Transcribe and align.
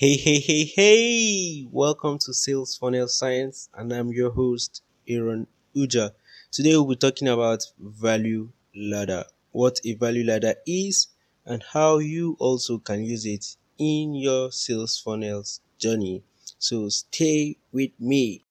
Hey, 0.00 0.16
hey, 0.16 0.38
hey, 0.38 0.62
hey! 0.62 1.68
Welcome 1.72 2.18
to 2.18 2.32
Sales 2.32 2.76
Funnel 2.76 3.08
Science, 3.08 3.68
and 3.74 3.92
I'm 3.92 4.12
your 4.12 4.30
host, 4.30 4.80
Aaron 5.08 5.48
Uja. 5.74 6.12
Today 6.52 6.76
we'll 6.76 6.86
be 6.86 6.94
talking 6.94 7.26
about 7.26 7.64
value 7.80 8.50
ladder, 8.76 9.24
what 9.50 9.80
a 9.84 9.94
value 9.94 10.24
ladder 10.24 10.54
is, 10.68 11.08
and 11.44 11.64
how 11.72 11.98
you 11.98 12.36
also 12.38 12.78
can 12.78 13.02
use 13.02 13.26
it 13.26 13.56
in 13.76 14.14
your 14.14 14.52
sales 14.52 15.00
funnels 15.00 15.60
journey. 15.80 16.22
So 16.60 16.88
stay 16.90 17.56
with 17.72 17.90
me. 17.98 18.44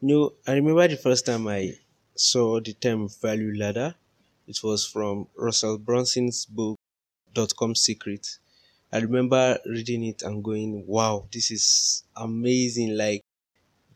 You 0.00 0.08
know, 0.08 0.32
I 0.44 0.54
remember 0.54 0.88
the 0.88 0.96
first 0.96 1.24
time 1.24 1.46
I 1.46 1.74
saw 2.16 2.58
the 2.58 2.72
term 2.72 3.08
value 3.22 3.56
ladder. 3.56 3.94
It 4.48 4.60
was 4.60 4.84
from 4.84 5.28
Russell 5.36 5.78
Brunson's 5.78 6.46
book, 6.46 6.80
Dot 7.32 7.54
Com 7.54 7.76
Secret 7.76 8.38
I 8.94 8.98
remember 8.98 9.58
reading 9.66 10.04
it 10.04 10.22
and 10.22 10.44
going, 10.44 10.86
wow, 10.86 11.26
this 11.32 11.50
is 11.50 12.04
amazing. 12.14 12.96
Like, 12.96 13.24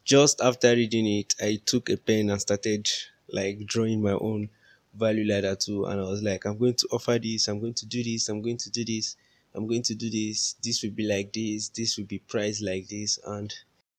just 0.04 0.40
after 0.40 0.70
reading 0.70 1.06
it, 1.06 1.36
I 1.40 1.60
took 1.64 1.88
a 1.88 1.96
pen 1.96 2.30
and 2.30 2.40
started 2.40 2.90
like 3.28 3.64
drawing 3.64 4.02
my 4.02 4.14
own 4.14 4.50
value 4.92 5.24
ladder 5.24 5.54
too. 5.54 5.84
And 5.84 6.00
I 6.00 6.02
was 6.02 6.20
like, 6.24 6.46
I'm 6.46 6.58
going 6.58 6.74
to 6.74 6.88
offer 6.90 7.16
this, 7.16 7.46
I'm 7.46 7.60
going 7.60 7.74
to 7.74 7.86
do 7.86 8.02
this, 8.02 8.28
I'm 8.28 8.42
going 8.42 8.56
to 8.56 8.70
do 8.70 8.84
this, 8.84 9.14
I'm 9.54 9.68
going 9.68 9.82
to 9.82 9.94
do 9.94 10.10
this. 10.10 10.56
This 10.64 10.82
will 10.82 10.90
be 10.90 11.06
like 11.06 11.32
this, 11.32 11.68
this 11.68 11.96
will 11.96 12.06
be 12.06 12.18
priced 12.18 12.64
like 12.64 12.88
this. 12.88 13.20
And 13.24 13.54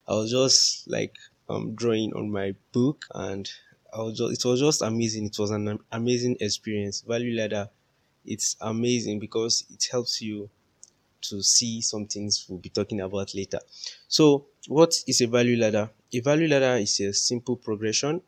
I 0.05 0.15
was 0.15 0.31
just 0.31 0.85
like 0.89 1.15
um, 1.47 1.75
drawing 1.75 2.11
on 2.13 2.29
my 2.29 2.55
book 2.73 3.05
and 3.15 3.49
I 3.93 4.01
was 4.01 4.17
just, 4.17 4.33
it 4.43 4.45
was 4.45 4.59
just 4.59 4.81
amazing. 4.81 5.27
It 5.27 5.39
was 5.39 5.51
an 5.51 5.79
amazing 5.93 6.35
experience. 6.41 7.05
Value 7.07 7.37
ladder, 7.37 7.69
it's 8.25 8.57
amazing 8.59 9.19
because 9.19 9.63
it 9.69 9.87
helps 9.89 10.21
you 10.21 10.49
to 11.21 11.41
see 11.43 11.81
some 11.81 12.05
things 12.07 12.45
we'll 12.49 12.59
be 12.59 12.69
talking 12.69 13.01
about 13.01 13.33
later. 13.35 13.59
So, 14.07 14.45
what 14.67 14.95
is 15.07 15.21
a 15.21 15.27
value 15.27 15.57
ladder? 15.57 15.89
A 16.13 16.19
value 16.19 16.47
ladder 16.47 16.77
is 16.81 16.99
a 16.99 17.13
simple 17.13 17.55
progression 17.55 18.21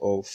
of 0.00 0.26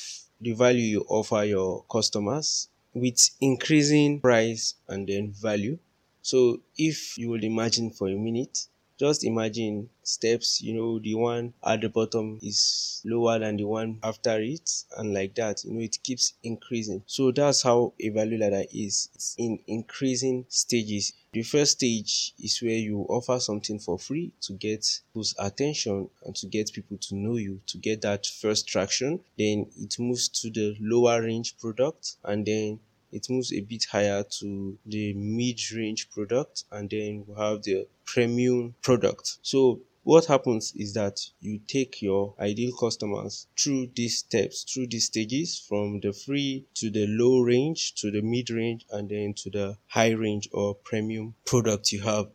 the 0.41 0.53
value 0.53 0.83
you 0.95 1.05
offer 1.09 1.43
your 1.43 1.83
customers 1.91 2.67
with 2.93 3.19
increasing 3.41 4.19
price 4.19 4.75
and 4.87 5.07
then 5.07 5.31
value. 5.31 5.77
So, 6.21 6.61
if 6.77 7.17
you 7.17 7.29
will 7.29 7.43
imagine 7.43 7.91
for 7.91 8.07
a 8.09 8.15
minute, 8.15 8.67
just 8.97 9.23
imagine 9.25 9.89
steps, 10.03 10.61
you 10.61 10.73
know, 10.73 10.99
the 10.99 11.15
one 11.15 11.53
at 11.65 11.81
the 11.81 11.89
bottom 11.89 12.39
is 12.41 13.01
lower 13.03 13.39
than 13.39 13.57
the 13.57 13.65
one 13.65 13.99
after 14.03 14.39
it, 14.41 14.69
and 14.97 15.13
like 15.13 15.35
that, 15.35 15.63
you 15.65 15.73
know, 15.73 15.81
it 15.81 15.97
keeps 16.03 16.33
increasing. 16.43 17.03
So 17.07 17.31
that's 17.31 17.63
how 17.63 17.93
a 17.99 18.09
value 18.09 18.37
ladder 18.37 18.63
is. 18.71 19.09
It's 19.15 19.35
in 19.37 19.59
increasing 19.67 20.45
stages. 20.49 21.11
The 21.33 21.41
first 21.43 21.73
stage 21.73 22.33
is 22.39 22.61
where 22.61 22.77
you 22.77 22.99
offer 23.09 23.39
something 23.39 23.79
for 23.79 23.97
free 23.97 24.31
to 24.41 24.53
get 24.53 24.85
people's 25.07 25.35
attention 25.39 26.09
and 26.23 26.35
to 26.35 26.47
get 26.47 26.71
people 26.71 26.97
to 26.97 27.15
know 27.15 27.37
you, 27.37 27.59
to 27.67 27.77
get 27.79 28.01
that 28.01 28.25
first 28.27 28.67
traction. 28.67 29.19
Then 29.37 29.65
it 29.77 29.97
moves 29.99 30.29
to 30.29 30.51
the 30.51 30.77
lower 30.79 31.21
range 31.23 31.57
product, 31.57 32.17
and 32.23 32.45
then 32.45 32.79
it 33.11 33.29
moves 33.29 33.51
a 33.53 33.61
bit 33.61 33.85
higher 33.85 34.23
to 34.23 34.77
the 34.85 35.13
mid-range 35.13 36.09
product 36.09 36.63
and 36.71 36.89
then 36.89 37.23
we 37.27 37.35
have 37.35 37.61
the 37.63 37.87
premium 38.05 38.73
product 38.81 39.37
so 39.43 39.79
what 40.03 40.25
happens 40.25 40.73
is 40.75 40.93
that 40.93 41.19
you 41.39 41.59
take 41.65 42.01
your 42.01 42.35
ideal 42.39 42.75
customers 42.77 43.47
through 43.57 43.87
these 43.95 44.17
steps 44.19 44.63
through 44.63 44.87
these 44.87 45.05
stages 45.05 45.57
from 45.67 45.99
the 46.01 46.11
free 46.11 46.65
to 46.73 46.89
the 46.89 47.07
low 47.07 47.39
range 47.39 47.93
to 47.95 48.11
the 48.11 48.21
mid 48.21 48.49
range 48.49 48.85
and 48.91 49.09
then 49.09 49.33
to 49.33 49.49
the 49.49 49.77
high 49.87 50.11
range 50.11 50.49
or 50.51 50.75
premium 50.75 51.33
product 51.45 51.91
you 51.91 52.01
have. 52.01 52.27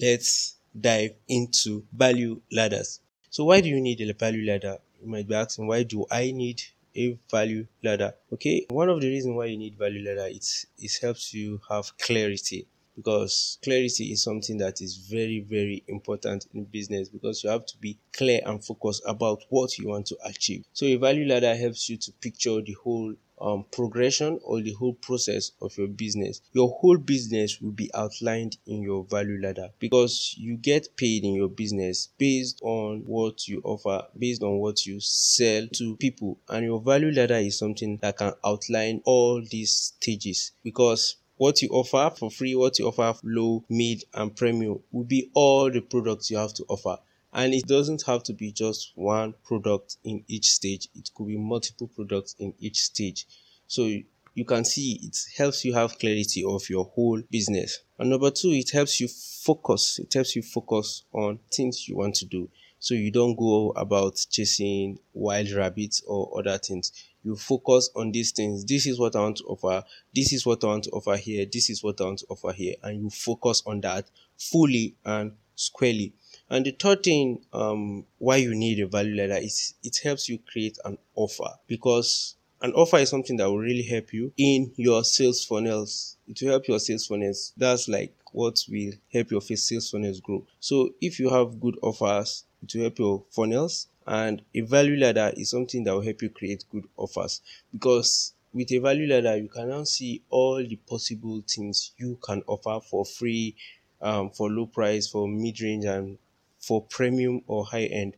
Let's 0.00 0.56
dive 0.78 1.14
into 1.28 1.84
value 1.92 2.40
ladders. 2.50 3.00
So 3.30 3.44
why 3.44 3.60
do 3.60 3.68
you 3.68 3.80
need 3.80 4.00
a 4.00 4.12
value 4.12 4.44
ladder 4.44 4.78
you 5.00 5.08
might 5.08 5.28
be 5.28 5.34
asking? 5.34 5.66
Why 5.68 5.84
do 5.84 6.04
i 6.10 6.32
need 6.32 6.62
a 6.96 7.16
value 7.30 7.66
ladder. 7.84 8.12
Okay, 8.32 8.66
one 8.70 8.88
of 8.88 9.00
the 9.00 9.08
reasons 9.08 9.36
why 9.36 9.44
you 9.46 9.56
need 9.58 9.78
value 9.78 10.04
ladder 10.04 10.26
is 10.28 10.66
it 10.78 10.90
helps 11.00 11.32
you 11.32 11.60
have 11.68 11.96
clarity 11.98 12.66
because 12.98 13.58
clarity 13.62 14.10
is 14.12 14.22
something 14.22 14.58
that 14.58 14.80
is 14.82 14.96
very 14.96 15.40
very 15.40 15.84
important 15.86 16.46
in 16.52 16.64
business 16.64 17.08
because 17.08 17.44
you 17.44 17.50
have 17.50 17.64
to 17.64 17.78
be 17.78 17.96
clear 18.12 18.40
and 18.44 18.64
focused 18.64 19.02
about 19.06 19.40
what 19.50 19.78
you 19.78 19.88
want 19.88 20.04
to 20.04 20.16
achieve 20.24 20.64
so 20.72 20.84
a 20.84 20.96
value 20.96 21.26
ladder 21.26 21.54
helps 21.54 21.88
you 21.88 21.96
to 21.96 22.10
picture 22.20 22.60
the 22.60 22.76
whole 22.82 23.14
um, 23.40 23.64
progression 23.70 24.38
or 24.42 24.60
the 24.60 24.72
whole 24.72 24.94
process 24.94 25.52
of 25.62 25.76
your 25.78 25.88
business. 25.88 26.40
Your 26.52 26.68
whole 26.68 26.98
business 26.98 27.60
will 27.60 27.72
be 27.72 27.90
outlined 27.94 28.56
in 28.66 28.82
your 28.82 29.04
value 29.04 29.40
ladder 29.40 29.68
because 29.78 30.34
you 30.38 30.56
get 30.56 30.96
paid 30.96 31.24
in 31.24 31.34
your 31.34 31.48
business 31.48 32.08
based 32.18 32.60
on 32.62 33.02
what 33.06 33.46
you 33.48 33.60
offer, 33.64 34.06
based 34.18 34.42
on 34.42 34.58
what 34.58 34.86
you 34.86 35.00
sell 35.00 35.66
to 35.74 35.96
people. 35.96 36.38
And 36.48 36.64
your 36.64 36.80
value 36.80 37.12
ladder 37.12 37.36
is 37.36 37.58
something 37.58 37.98
that 37.98 38.16
can 38.16 38.32
outline 38.44 39.02
all 39.04 39.42
these 39.42 39.72
stages 39.72 40.52
because 40.64 41.16
what 41.38 41.62
you 41.62 41.68
offer 41.70 42.14
for 42.16 42.30
free, 42.30 42.54
what 42.54 42.78
you 42.78 42.86
offer 42.86 43.18
low, 43.22 43.64
mid, 43.68 44.04
and 44.12 44.36
premium 44.36 44.80
will 44.92 45.04
be 45.04 45.30
all 45.34 45.70
the 45.70 45.80
products 45.80 46.30
you 46.30 46.36
have 46.36 46.52
to 46.54 46.64
offer. 46.68 46.98
And 47.32 47.54
it 47.54 47.66
doesn't 47.66 48.02
have 48.06 48.22
to 48.24 48.32
be 48.32 48.52
just 48.52 48.92
one 48.94 49.34
product 49.44 49.96
in 50.04 50.24
each 50.28 50.50
stage, 50.50 50.88
it 50.94 51.10
could 51.14 51.28
be 51.28 51.36
multiple 51.36 51.88
products 51.88 52.34
in 52.38 52.54
each 52.58 52.80
stage. 52.80 53.26
So 53.66 53.88
you 54.34 54.44
can 54.44 54.64
see 54.64 55.00
it 55.02 55.16
helps 55.36 55.64
you 55.64 55.74
have 55.74 55.98
clarity 55.98 56.44
of 56.44 56.68
your 56.68 56.84
whole 56.84 57.22
business. 57.30 57.80
And 57.98 58.10
number 58.10 58.30
two, 58.30 58.50
it 58.50 58.70
helps 58.70 59.00
you 59.00 59.08
focus. 59.08 59.98
It 59.98 60.12
helps 60.14 60.36
you 60.36 60.42
focus 60.42 61.04
on 61.12 61.38
things 61.52 61.88
you 61.88 61.96
want 61.96 62.14
to 62.16 62.26
do. 62.26 62.48
So 62.78 62.94
you 62.94 63.10
don't 63.10 63.34
go 63.34 63.70
about 63.70 64.24
chasing 64.30 64.98
wild 65.12 65.50
rabbits 65.50 66.02
or 66.06 66.38
other 66.38 66.58
things. 66.58 66.92
You 67.24 67.36
focus 67.36 67.90
on 67.94 68.12
these 68.12 68.32
things. 68.32 68.64
This 68.64 68.86
is 68.86 68.98
what 68.98 69.16
I 69.16 69.20
want 69.20 69.38
to 69.38 69.44
offer. 69.44 69.84
This 70.14 70.32
is 70.32 70.46
what 70.46 70.62
I 70.64 70.68
want 70.68 70.84
to 70.84 70.90
offer 70.90 71.16
here. 71.16 71.44
This 71.50 71.68
is 71.70 71.82
what 71.82 72.00
I 72.00 72.04
want 72.04 72.20
to 72.20 72.26
offer 72.28 72.52
here. 72.52 72.74
And 72.82 73.02
you 73.02 73.10
focus 73.10 73.62
on 73.66 73.80
that 73.82 74.06
fully 74.36 74.94
and 75.04 75.32
squarely. 75.54 76.12
And 76.48 76.64
the 76.64 76.70
third 76.70 77.02
thing, 77.02 77.44
um, 77.52 78.06
why 78.18 78.36
you 78.36 78.54
need 78.54 78.80
a 78.80 78.86
value 78.86 79.16
ladder 79.16 79.40
is 79.42 79.74
it 79.82 79.98
helps 80.02 80.28
you 80.28 80.38
create 80.38 80.78
an 80.84 80.96
offer 81.14 81.50
because 81.66 82.36
an 82.60 82.72
offer 82.72 82.96
is 82.98 83.10
something 83.10 83.36
that 83.36 83.48
will 83.48 83.58
really 83.58 83.82
help 83.82 84.12
you 84.12 84.32
in 84.36 84.72
your 84.76 85.04
sales 85.04 85.44
funnels. 85.44 86.16
It 86.26 86.40
will 86.40 86.50
help 86.50 86.68
your 86.68 86.78
sales 86.78 87.06
funnels. 87.06 87.52
That's 87.56 87.88
like 87.88 88.14
what 88.32 88.64
will 88.68 88.92
help 89.12 89.30
your 89.30 89.40
sales 89.40 89.90
funnels 89.90 90.20
grow. 90.20 90.46
So 90.60 90.90
if 91.00 91.20
you 91.20 91.30
have 91.30 91.60
good 91.60 91.78
offers, 91.82 92.44
will 92.62 92.82
help 92.82 92.98
your 92.98 93.24
funnels. 93.30 93.88
And 94.06 94.42
a 94.54 94.60
value 94.60 94.96
ladder 94.96 95.32
is 95.36 95.50
something 95.50 95.84
that 95.84 95.92
will 95.92 96.02
help 96.02 96.22
you 96.22 96.30
create 96.30 96.64
good 96.70 96.84
offers 96.96 97.42
because 97.72 98.32
with 98.52 98.72
a 98.72 98.78
value 98.78 99.06
ladder, 99.06 99.36
you 99.36 99.48
can 99.48 99.68
now 99.68 99.84
see 99.84 100.22
all 100.30 100.56
the 100.56 100.76
possible 100.76 101.42
things 101.46 101.92
you 101.98 102.18
can 102.22 102.42
offer 102.46 102.80
for 102.80 103.04
free, 103.04 103.54
um, 104.00 104.30
for 104.30 104.50
low 104.50 104.66
price, 104.66 105.06
for 105.06 105.28
mid 105.28 105.60
range, 105.60 105.84
and 105.84 106.18
for 106.58 106.82
premium 106.82 107.42
or 107.46 107.64
high 107.66 107.84
end. 107.84 108.14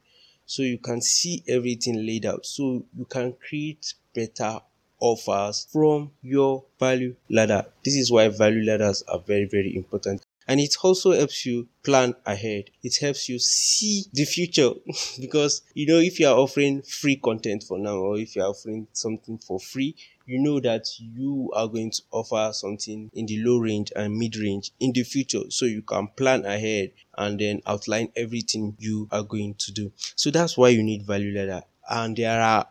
So 0.46 0.62
you 0.62 0.78
can 0.78 1.00
see 1.00 1.42
everything 1.48 2.06
laid 2.06 2.26
out. 2.26 2.46
So 2.46 2.84
you 2.96 3.04
can 3.04 3.34
create 3.34 3.94
better 4.14 4.60
offers 5.00 5.66
from 5.72 6.12
your 6.22 6.64
value 6.78 7.14
ladder. 7.28 7.66
This 7.84 7.96
is 7.96 8.10
why 8.10 8.28
value 8.28 8.64
ladders 8.64 9.02
are 9.02 9.20
very, 9.20 9.46
very 9.46 9.74
important. 9.76 10.22
And 10.50 10.58
it 10.60 10.74
also 10.82 11.12
helps 11.12 11.46
you 11.46 11.68
plan 11.84 12.14
ahead. 12.26 12.64
It 12.82 12.96
helps 13.00 13.28
you 13.28 13.38
see 13.38 14.04
the 14.12 14.24
future 14.24 14.72
because 15.20 15.62
you 15.74 15.86
know 15.86 15.98
if 15.98 16.18
you 16.18 16.26
are 16.26 16.36
offering 16.36 16.82
free 16.82 17.16
content 17.16 17.62
for 17.62 17.78
now 17.78 17.96
or 17.98 18.18
if 18.18 18.34
you 18.34 18.42
are 18.42 18.48
offering 18.50 18.88
something 18.92 19.38
for 19.38 19.60
free, 19.60 19.94
you 20.26 20.40
know 20.42 20.58
that 20.58 20.86
you 20.98 21.50
are 21.54 21.68
going 21.68 21.92
to 21.92 22.02
offer 22.10 22.50
something 22.52 23.10
in 23.14 23.26
the 23.26 23.38
low 23.44 23.58
range 23.58 23.92
and 23.94 24.16
mid 24.18 24.36
range 24.36 24.72
in 24.80 24.92
the 24.92 25.04
future. 25.04 25.48
So 25.50 25.66
you 25.66 25.82
can 25.82 26.08
plan 26.16 26.44
ahead 26.44 26.92
and 27.16 27.38
then 27.38 27.62
outline 27.64 28.10
everything 28.16 28.74
you 28.80 29.06
are 29.12 29.22
going 29.22 29.54
to 29.54 29.72
do. 29.72 29.92
So 30.16 30.32
that's 30.32 30.58
why 30.58 30.70
you 30.70 30.82
need 30.82 31.06
value 31.06 31.32
ladder. 31.32 31.62
And 31.88 32.16
there 32.16 32.40
are 32.40 32.66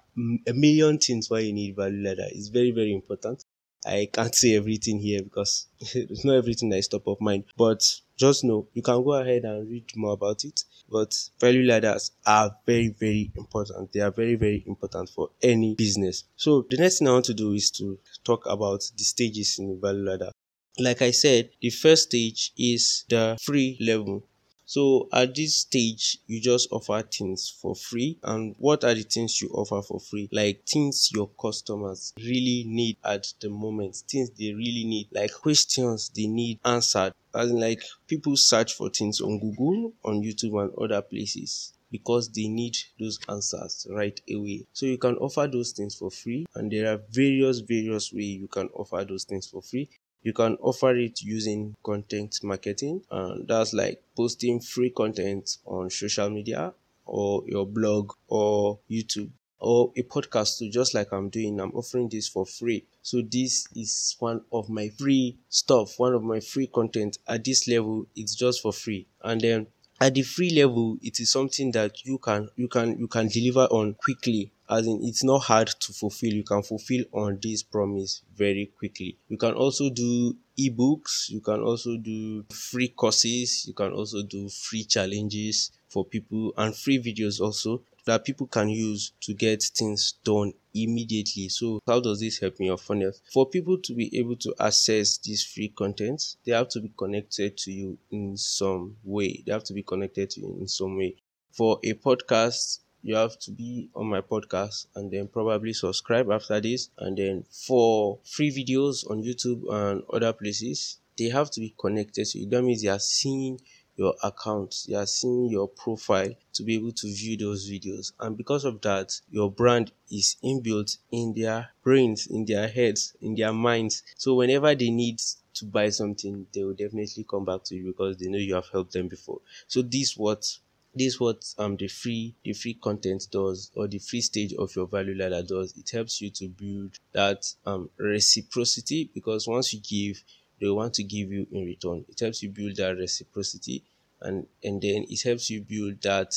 a 0.48 0.54
million 0.54 0.98
things 0.98 1.30
why 1.30 1.40
you 1.40 1.54
need 1.54 1.78
value 1.78 2.04
ladder. 2.04 2.28
It's 2.30 2.50
very, 2.50 2.72
very 2.72 2.94
important. 2.94 3.44
I 3.86 4.10
can't 4.12 4.36
say 4.36 4.56
everything 4.56 5.00
here 5.00 5.24
because 5.24 5.68
it's 5.80 6.26
not 6.26 6.36
everything 6.36 6.70
that 6.70 6.78
is 6.78 6.88
top 6.88 7.08
of 7.08 7.22
mind. 7.22 7.46
But 7.58 7.84
just 8.18 8.44
know 8.44 8.68
you 8.74 8.81
can 8.81 9.04
go 9.04 9.14
ahead 9.14 9.44
and 9.44 9.70
read 9.70 9.86
more 9.96 10.14
about 10.14 10.44
it. 10.44 10.64
But 10.92 11.18
value 11.40 11.64
ladders 11.64 12.12
are 12.26 12.56
very, 12.66 12.90
very 12.90 13.31
important. 13.36 13.94
They 13.94 14.02
are 14.02 14.12
very, 14.12 14.36
very 14.36 14.64
important 14.68 15.10
for 15.10 15.30
any 15.42 15.76
business. 15.76 16.26
So 16.36 16.66
the 16.70 16.78
next 16.78 17.00
thing 17.00 17.08
I 17.08 17.14
want 17.14 17.26
to 17.26 17.34
do 17.34 17.54
is 17.54 17.72
to 17.72 17.98
talk 18.24 18.46
about 18.46 18.84
the 18.98 19.04
stages 19.04 19.60
in 19.60 19.70
the 19.70 19.76
value 19.76 20.04
ladder. 20.04 20.32
Like 20.78 21.02
I 21.02 21.12
said, 21.12 21.52
the 21.62 21.70
first 21.70 22.04
stage 22.04 22.54
is 22.58 23.06
the 23.10 23.38
free 23.42 23.78
level. 23.80 24.24
So 24.69 25.10
at 25.12 25.33
this 25.33 25.56
stage, 25.56 26.19
you 26.27 26.39
just 26.39 26.68
offer 26.71 27.01
things 27.01 27.50
for 27.50 27.74
free. 27.74 28.19
And 28.21 28.54
what 28.60 28.83
are 28.83 28.94
the 28.94 29.01
things 29.01 29.42
you 29.42 29.50
offer 29.50 29.81
for 29.81 30.00
free? 30.00 30.30
Like 30.31 30.63
things 30.68 31.10
your 31.12 31.27
customers 31.42 32.13
really 32.19 32.66
need 32.68 32.98
at 33.04 33.33
the 33.42 33.50
moment, 33.50 33.95
things 34.07 34.30
they 34.30 34.54
really 34.54 34.83
need, 34.83 35.07
like 35.12 35.33
questions 35.33 36.12
they 36.16 36.27
need 36.27 36.60
answered. 36.63 37.16
As 37.33 37.50
in 37.50 37.60
like 37.60 37.81
people 38.07 38.38
search 38.38 38.75
for 38.75 38.92
things 38.92 39.21
on 39.21 39.39
Google, 39.39 39.92
on 40.06 40.21
YouTube, 40.21 40.62
and 40.62 40.72
other 40.77 41.01
places 41.01 41.74
because 41.92 42.30
they 42.30 42.48
need 42.48 42.77
those 43.00 43.18
answers 43.27 43.88
right 43.89 44.22
away. 44.31 44.68
So 44.74 44.86
you 44.86 45.00
can 45.00 45.15
offer 45.15 45.50
those 45.51 45.72
things 45.72 45.95
for 45.95 46.12
free, 46.12 46.45
and 46.54 46.72
there 46.72 46.94
are 46.94 47.01
various 47.10 47.62
various 47.62 48.13
ways 48.13 48.39
you 48.39 48.48
can 48.48 48.69
offer 48.75 49.04
those 49.04 49.24
things 49.24 49.48
for 49.48 49.63
free. 49.63 49.89
You 50.24 50.33
can 50.33 50.56
offer 50.62 50.95
it 50.95 51.21
using 51.21 51.75
content 51.83 52.39
marketing, 52.44 53.04
and 53.12 53.48
that's 53.48 53.74
like 53.74 54.01
posting 54.16 54.60
free 54.60 54.89
content 54.89 55.57
on 55.66 55.89
social 55.89 56.30
media 56.30 56.74
or 57.06 57.44
your 57.48 57.66
blog 57.66 58.13
or 58.27 58.80
YouTube 58.89 59.31
or 59.60 59.92
a 59.98 60.04
podcast 60.04 60.57
too, 60.60 60.69
just 60.69 60.94
like 60.94 61.12
I'm 61.12 61.30
doing. 61.30 61.60
I'm 61.60 61.71
offering 61.71 62.10
this 62.10 62.27
for 62.27 62.45
free. 62.45 62.86
So 63.01 63.21
this 63.21 63.68
is 63.75 64.16
one 64.19 64.42
of 64.51 64.69
my 64.69 64.89
free 64.89 65.38
stuff, 65.50 66.00
one 66.00 66.13
of 66.13 66.24
my 66.24 66.39
free 66.39 66.68
content. 66.68 67.18
At 67.27 67.44
this 67.44 67.68
level, 67.68 68.07
it's 68.15 68.36
just 68.36 68.62
for 68.62 68.72
free. 68.72 69.07
And 69.24 69.42
then 69.42 69.68
at 70.01 70.13
the 70.13 70.22
free 70.22 70.51
level 70.51 70.98
it 71.01 71.19
is 71.19 71.31
something 71.31 71.72
that 71.72 72.06
you 72.06 72.18
can 72.18 72.50
you 72.56 72.68
can 72.69 72.98
you 72.98 73.07
can 73.07 73.27
deliver 73.27 73.65
on 73.65 73.94
quickly 73.95 74.51
as 74.69 74.86
in 74.88 75.00
it's 75.04 75.24
not 75.24 75.39
hard 75.39 75.68
to 75.68 75.92
fulfill 75.94 76.33
you 76.33 76.44
can 76.44 76.62
fulfill 76.62 77.04
on 77.12 77.39
this 77.42 77.63
promise 77.63 78.21
very 78.36 78.71
quickly 78.77 79.18
you 79.27 79.38
can 79.38 79.54
also 79.54 79.89
do 79.89 80.36
ebooks 80.57 81.30
you 81.30 81.42
can 81.42 81.62
also 81.62 81.98
do 81.98 82.44
free 82.51 82.89
courses 82.89 83.66
you 83.68 83.74
can 83.74 83.92
also 83.92 84.21
do 84.24 84.48
free 84.50 84.83
challenges 84.83 85.71
for 85.88 86.06
people 86.06 86.54
and 86.57 86.75
free 86.75 87.01
videos 87.01 87.42
also 87.42 87.81
that 88.06 88.25
people 88.25 88.48
can 88.48 88.69
use 88.69 89.12
to 89.21 89.33
get 89.33 89.62
things 89.62 90.13
done 90.24 90.51
immediately. 90.74 91.50
So 91.50 91.80
how 91.86 92.00
does 92.00 92.19
this 92.19 92.39
help 92.39 92.60
in 92.60 92.65
your 92.68 92.77
funnel? 92.77 93.12
For 93.31 93.48
people 93.48 93.77
to 93.80 93.94
be 93.94 94.18
able 94.18 94.36
to 94.38 94.54
access 94.60 95.18
this 95.18 95.44
free 95.44 95.69
content, 95.69 96.36
they 96.45 96.54
have 96.54 96.69
to 96.69 96.81
be 96.81 96.92
connected 96.98 97.57
to 97.60 97.72
you 97.72 97.98
in 98.12 98.36
some 98.38 98.98
way. 99.04 99.44
They 99.45 99.51
have 99.51 99.63
to 99.65 99.74
be 99.74 99.83
connected 99.83 100.31
to 100.31 100.42
you 100.42 100.57
in 100.60 100.68
some 100.68 100.98
way. 100.98 101.15
For 101.51 101.80
a 101.83 101.94
podcast, 101.94 102.80
you 103.01 103.16
have 103.16 103.38
to 103.40 103.51
be 103.51 103.90
on 103.96 104.07
my 104.07 104.22
podcast 104.22 104.88
and 104.96 105.12
then 105.12 105.28
probably 105.28 105.74
subscribe 105.74 106.30
after 106.31 106.60
this. 106.60 106.90
And 106.98 107.18
then 107.18 107.46
for 107.50 108.19
free 108.24 108.51
videos 108.51 109.10
on 109.10 109.24
YouTube 109.24 109.63
and 109.72 110.04
other 110.12 110.34
places, 110.34 111.00
they 111.18 111.30
have 111.30 111.51
to 111.51 111.60
be 111.60 111.74
connected 111.80 112.25
to 112.28 112.40
you. 112.40 112.50
That 112.50 112.63
means 112.63 112.81
they 112.81 112.90
are 112.90 113.00
seeing 113.00 113.60
your 114.00 114.16
account, 114.24 114.86
they 114.88 114.96
are 114.96 115.06
seeing 115.06 115.50
your 115.50 115.68
profile 115.68 116.34
to 116.54 116.63
be 116.63 116.75
able 116.75 116.94
to 116.94 117.13
view 117.13 117.36
those 117.36 117.69
videos. 117.69 118.13
And 118.19 118.38
because 118.38 118.63
of 118.63 118.80
that, 118.81 119.19
your 119.30 119.51
brand 119.51 119.92
is 120.10 120.38
inbuilt 120.42 120.98
in 121.12 121.34
their 121.34 121.69
brains, 121.84 122.25
in 122.28 122.46
their 122.46 122.69
heads, 122.69 123.13
in 123.22 123.36
their 123.36 123.51
minds. 123.51 124.04
So 124.16 124.36
whenever 124.36 124.74
they 124.74 124.90
need 124.90 125.22
to 125.56 125.66
buy 125.66 125.90
something, 125.90 126.48
they 126.54 126.63
will 126.63 126.75
definitely 126.75 127.25
come 127.30 127.44
back 127.44 127.66
to 127.66 127.75
you 127.75 127.88
because 127.88 128.18
they 128.18 128.30
know 128.30 128.38
you 128.38 128.56
have 128.56 128.69
helped 128.72 128.94
them 128.94 129.10
before. 129.10 129.42
So 129.68 129.81
this 129.81 130.16
what 130.16 130.46
this 130.94 131.19
what 131.19 131.44
um 131.57 131.75
the 131.77 131.88
free 131.88 132.36
the 132.44 132.53
free 132.53 132.74
content 132.74 133.27
does 133.31 133.71
or 133.75 133.88
the 133.88 134.00
free 134.00 134.21
stage 134.21 134.53
of 134.53 134.75
your 134.75 134.88
value 134.88 135.15
ladder 135.15 135.44
does 135.44 135.75
it 135.77 135.89
helps 135.89 136.21
you 136.21 136.30
to 136.30 136.47
build 136.47 136.97
that 137.12 137.53
um 137.65 137.89
reciprocity 137.97 139.09
because 139.13 139.47
once 139.47 139.74
you 139.74 139.80
give 139.80 140.24
they 140.59 140.68
want 140.69 140.94
to 140.94 141.03
give 141.03 141.31
you 141.31 141.47
in 141.53 141.63
return. 141.65 142.03
It 142.09 142.19
helps 142.19 142.44
you 142.44 142.50
build 142.50 142.75
that 142.75 142.97
reciprocity 142.97 143.81
and, 144.19 144.45
and 144.62 144.81
then 144.81 145.06
it 145.09 145.21
helps 145.21 145.50
you 145.50 145.62
build 145.62 146.01
that 146.01 146.36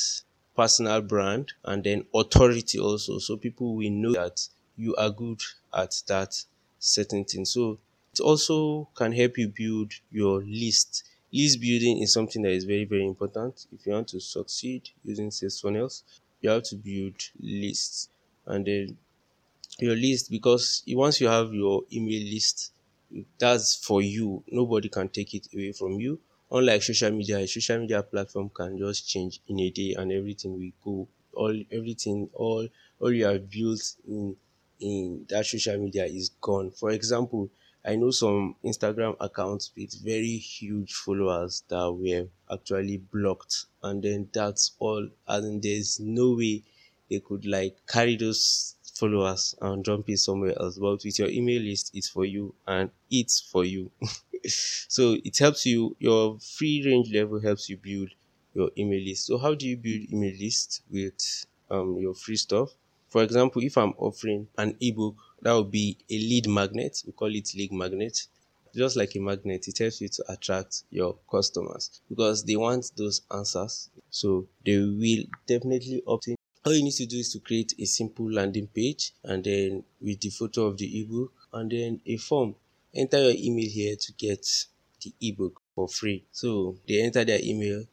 personal 0.55 1.01
brand 1.01 1.53
and 1.65 1.83
then 1.83 2.05
authority 2.13 2.79
also. 2.79 3.19
So 3.19 3.37
people 3.37 3.75
will 3.75 3.89
know 3.89 4.13
that 4.13 4.47
you 4.77 4.95
are 4.95 5.09
good 5.09 5.41
at 5.73 6.01
that 6.07 6.43
certain 6.79 7.25
thing. 7.25 7.45
So 7.45 7.79
it 8.13 8.19
also 8.19 8.87
can 8.95 9.11
help 9.11 9.37
you 9.37 9.49
build 9.49 9.93
your 10.11 10.41
list. 10.43 11.03
List 11.33 11.59
building 11.61 12.01
is 12.03 12.13
something 12.13 12.41
that 12.43 12.51
is 12.51 12.65
very, 12.65 12.85
very 12.85 13.05
important. 13.05 13.67
If 13.73 13.85
you 13.87 13.93
want 13.93 14.09
to 14.09 14.19
succeed 14.21 14.89
using 15.03 15.31
sales 15.31 15.59
funnels, 15.61 16.03
you 16.41 16.49
have 16.51 16.63
to 16.63 16.75
build 16.75 17.15
lists 17.39 18.09
and 18.45 18.65
then 18.65 18.97
your 19.79 19.95
list 19.95 20.29
because 20.31 20.83
once 20.89 21.19
you 21.21 21.27
have 21.27 21.53
your 21.53 21.83
email 21.91 22.23
list 22.33 22.71
that's 23.39 23.75
for 23.75 24.01
you. 24.01 24.43
Nobody 24.51 24.89
can 24.89 25.09
take 25.09 25.33
it 25.35 25.47
away 25.53 25.71
from 25.71 25.99
you. 25.99 26.19
Unlike 26.51 26.83
social 26.83 27.11
media, 27.11 27.37
a 27.39 27.47
social 27.47 27.79
media 27.79 28.03
platform 28.03 28.49
can 28.49 28.77
just 28.77 29.07
change 29.07 29.39
in 29.47 29.59
a 29.59 29.69
day 29.69 29.93
and 29.97 30.11
everything 30.11 30.53
will 30.59 30.71
go. 30.83 31.07
All 31.33 31.55
everything, 31.71 32.29
all 32.33 32.67
all 32.99 33.11
you 33.13 33.25
have 33.25 33.49
built 33.49 33.81
in 34.07 34.35
in 34.79 35.25
that 35.29 35.45
social 35.45 35.77
media 35.77 36.05
is 36.05 36.29
gone. 36.41 36.71
For 36.71 36.91
example, 36.91 37.49
I 37.85 37.95
know 37.95 38.11
some 38.11 38.55
Instagram 38.63 39.15
accounts 39.19 39.71
with 39.75 39.93
very 40.03 40.37
huge 40.37 40.93
followers 40.93 41.63
that 41.67 41.91
were 41.91 42.27
actually 42.51 42.97
blocked, 42.97 43.65
and 43.81 44.01
then 44.03 44.29
that's 44.33 44.71
all. 44.79 45.09
And 45.27 45.61
there's 45.61 45.99
no 45.99 46.31
way 46.35 46.63
they 47.09 47.19
could 47.19 47.45
like 47.45 47.77
carry 47.87 48.15
those 48.15 48.75
followers 48.93 49.55
and 49.61 49.83
jump 49.83 50.09
in 50.09 50.17
somewhere 50.17 50.57
else. 50.59 50.77
But 50.77 51.03
with 51.03 51.19
your 51.19 51.29
email 51.29 51.61
list, 51.61 51.91
it's 51.93 52.09
for 52.09 52.25
you 52.25 52.53
and 52.67 52.89
it's 53.11 53.39
for 53.41 53.65
you. 53.65 53.91
so 54.47 55.17
it 55.23 55.37
helps 55.37 55.65
you, 55.65 55.95
your 55.99 56.39
free 56.39 56.83
range 56.85 57.11
level 57.13 57.39
helps 57.39 57.69
you 57.69 57.77
build 57.77 58.09
your 58.53 58.71
email 58.77 59.01
list. 59.03 59.25
So 59.25 59.37
how 59.37 59.53
do 59.55 59.67
you 59.67 59.77
build 59.77 60.11
email 60.11 60.35
list 60.39 60.81
with 60.89 61.45
um, 61.69 61.97
your 61.97 62.13
free 62.13 62.35
stuff? 62.35 62.69
For 63.09 63.23
example, 63.23 63.61
if 63.63 63.77
I'm 63.77 63.93
offering 63.97 64.47
an 64.57 64.75
ebook, 64.81 65.15
that 65.43 65.53
would 65.53 65.71
be 65.71 65.97
a 66.09 66.17
lead 66.17 66.47
magnet. 66.47 67.03
We 67.05 67.11
call 67.13 67.33
it 67.35 67.53
lead 67.55 67.71
magnet. 67.71 68.27
Just 68.75 68.95
like 68.95 69.15
a 69.15 69.19
magnet, 69.19 69.67
it 69.67 69.77
helps 69.77 70.01
you 70.01 70.09
to 70.09 70.23
attract 70.29 70.83
your 70.89 71.15
customers 71.29 72.01
because 72.09 72.43
they 72.43 72.55
want 72.55 72.91
those 72.97 73.21
answers. 73.31 73.89
So 74.09 74.47
they 74.65 74.79
will 74.79 75.25
definitely 75.45 76.01
opt 76.07 76.29
in 76.29 76.35
all 76.65 76.73
you 76.73 76.83
need 76.83 76.93
to 76.93 77.05
do 77.05 77.17
is 77.17 77.33
to 77.33 77.39
create 77.39 77.73
a 77.77 77.85
simple 77.85 78.31
landing 78.31 78.67
page 78.67 79.11
and 79.23 79.43
then 79.43 79.83
with 80.01 80.21
the 80.21 80.29
photo 80.29 80.67
of 80.67 80.77
the 80.77 81.01
ebook 81.01 81.33
and 81.51 81.69
then 81.71 81.99
a 82.05 82.15
form 82.17 82.55
enter 82.95 83.21
your 83.21 83.35
email 83.37 83.69
here 83.69 83.95
to 83.97 84.13
get 84.13 84.47
the 85.01 85.13
ebook 85.21 85.61
for 85.75 85.87
free 85.89 86.23
so 86.31 86.77
they 86.87 87.01
enter 87.01 87.25
their 87.25 87.39
email 87.43 87.83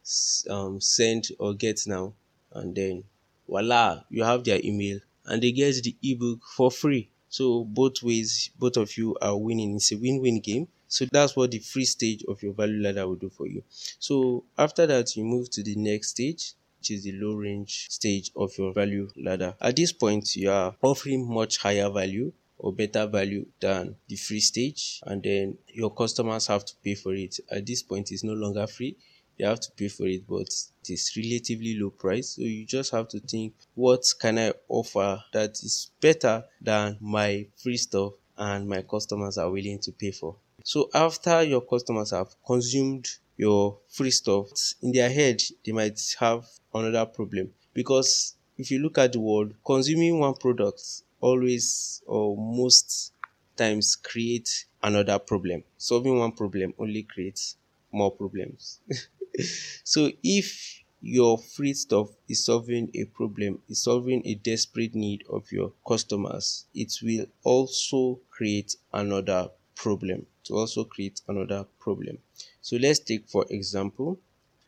um, 0.48 0.80
send 0.80 1.28
or 1.38 1.52
get 1.54 1.80
now 1.86 2.12
and 2.52 2.76
then 2.76 3.02
voila 3.48 4.02
you 4.08 4.22
have 4.22 4.44
their 4.44 4.60
email 4.62 5.00
and 5.26 5.42
they 5.42 5.50
get 5.50 5.74
the 5.82 5.96
ebook 6.02 6.40
for 6.44 6.70
free 6.70 7.10
so 7.30 7.64
both 7.64 8.02
ways 8.02 8.50
both 8.58 8.76
of 8.76 8.94
you 8.98 9.16
are 9.22 9.36
winning 9.38 9.76
it's 9.76 9.92
a 9.92 9.96
win-win 9.96 10.40
game 10.40 10.68
so 10.88 11.06
that's 11.10 11.34
what 11.36 11.50
the 11.50 11.58
free 11.58 11.84
stage 11.86 12.22
of 12.28 12.42
your 12.42 12.52
value 12.52 12.82
ladder 12.82 13.06
will 13.08 13.16
do 13.16 13.30
for 13.30 13.46
you 13.46 13.62
so 13.98 14.44
after 14.58 14.86
that 14.86 15.16
you 15.16 15.24
move 15.24 15.48
to 15.48 15.62
the 15.62 15.76
next 15.76 16.08
stage 16.10 16.54
which 16.80 16.90
is 16.90 17.04
the 17.04 17.12
low 17.12 17.34
range 17.34 17.88
stage 17.90 18.30
of 18.34 18.56
your 18.56 18.72
value 18.72 19.06
ladder. 19.16 19.54
At 19.60 19.76
this 19.76 19.92
point, 19.92 20.34
you 20.34 20.50
are 20.50 20.74
offering 20.80 21.30
much 21.30 21.58
higher 21.58 21.90
value 21.90 22.32
or 22.56 22.72
better 22.72 23.06
value 23.06 23.46
than 23.60 23.96
the 24.08 24.16
free 24.16 24.40
stage, 24.40 25.00
and 25.04 25.22
then 25.22 25.58
your 25.68 25.90
customers 25.92 26.46
have 26.46 26.64
to 26.64 26.72
pay 26.82 26.94
for 26.94 27.14
it. 27.14 27.38
At 27.50 27.66
this 27.66 27.82
point, 27.82 28.10
it's 28.12 28.24
no 28.24 28.32
longer 28.32 28.66
free. 28.66 28.96
They 29.40 29.46
have 29.46 29.60
to 29.60 29.70
pay 29.70 29.88
for 29.88 30.06
it, 30.06 30.26
but 30.28 30.52
it 30.82 30.90
is 30.90 31.16
relatively 31.16 31.74
low 31.78 31.88
price. 31.88 32.36
So 32.36 32.42
you 32.42 32.66
just 32.66 32.92
have 32.92 33.08
to 33.08 33.20
think, 33.20 33.54
what 33.74 34.04
can 34.20 34.38
I 34.38 34.52
offer 34.68 35.24
that 35.32 35.52
is 35.52 35.90
better 35.98 36.44
than 36.60 36.98
my 37.00 37.46
free 37.56 37.78
stuff 37.78 38.12
and 38.36 38.68
my 38.68 38.82
customers 38.82 39.38
are 39.38 39.50
willing 39.50 39.78
to 39.78 39.92
pay 39.92 40.10
for? 40.10 40.36
So 40.62 40.90
after 40.92 41.42
your 41.42 41.62
customers 41.62 42.10
have 42.10 42.34
consumed 42.46 43.08
your 43.38 43.78
free 43.88 44.10
stuff, 44.10 44.48
in 44.82 44.92
their 44.92 45.08
head, 45.08 45.40
they 45.64 45.72
might 45.72 45.98
have 46.18 46.46
another 46.74 47.06
problem. 47.06 47.48
Because 47.72 48.34
if 48.58 48.70
you 48.70 48.80
look 48.80 48.98
at 48.98 49.14
the 49.14 49.20
world, 49.20 49.54
consuming 49.64 50.18
one 50.18 50.34
product 50.34 50.82
always 51.18 52.02
or 52.06 52.36
most 52.36 53.14
times 53.56 53.96
creates 53.96 54.66
another 54.82 55.18
problem. 55.18 55.64
Solving 55.78 56.18
one 56.18 56.32
problem 56.32 56.74
only 56.78 57.04
creates 57.04 57.56
more 57.90 58.10
problems. 58.10 58.80
so 59.84 60.10
if 60.22 60.82
your 61.02 61.38
free 61.38 61.72
stuff 61.74 62.10
is 62.28 62.44
solving 62.44 62.90
a 62.94 63.04
problem, 63.06 63.62
is 63.68 63.82
solving 63.82 64.26
a 64.26 64.34
desperate 64.34 64.94
need 64.94 65.24
of 65.28 65.50
your 65.52 65.72
customers, 65.86 66.66
it 66.74 66.92
will 67.02 67.26
also 67.42 68.20
create 68.30 68.76
another 68.92 69.50
problem. 69.74 70.26
To 70.44 70.54
also 70.56 70.84
create 70.84 71.20
another 71.28 71.64
problem. 71.78 72.18
So 72.60 72.76
let's 72.76 72.98
take 72.98 73.28
for 73.28 73.46
example, 73.50 74.18